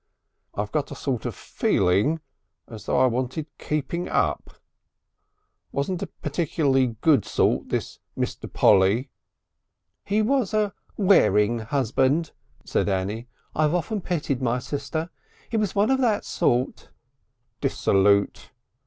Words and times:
I've 0.55 0.71
got 0.71 0.89
a 0.91 0.95
sort 0.95 1.27
of 1.27 1.35
feeling. 1.35 2.21
As 2.67 2.87
though 2.87 2.97
I 2.99 3.05
wanted 3.05 3.45
keeping 3.59 4.09
up.... 4.09 4.55
Wasn't 5.71 6.03
particularly 6.23 6.95
good 7.01 7.23
sort, 7.23 7.69
this 7.69 7.99
Mr. 8.17 8.51
Polly?" 8.51 9.11
"He 10.03 10.23
was 10.23 10.55
a 10.55 10.73
wearing 10.97 11.59
husband," 11.59 12.31
said 12.65 12.89
Annie. 12.89 13.27
"I've 13.53 13.75
often 13.75 14.01
pitied 14.01 14.41
my 14.41 14.57
sister. 14.57 15.11
He 15.49 15.57
was 15.57 15.75
one 15.75 15.91
of 15.91 16.01
that 16.01 16.25
sort" 16.25 16.89
"Dissolute?" 17.61 18.49